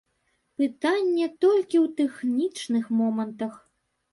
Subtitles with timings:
[0.61, 3.53] Пытанне толькі ў тэхнічных момантах.